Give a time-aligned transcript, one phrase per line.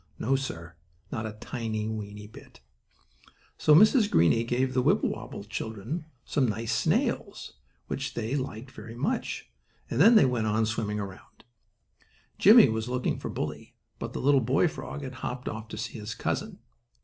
[0.17, 0.73] No, sir,
[1.11, 2.59] not a tiny, weeny bit.
[3.59, 4.09] So Mrs.
[4.09, 7.53] Greenie gave the Wibblewobble children some nice snails,
[7.85, 9.51] which they liked very much,
[9.91, 11.43] and then they went on swimming around.
[12.39, 15.99] Jimmie was looking for Bully, but the little boy frog had hopped off to see
[15.99, 16.57] his cousin.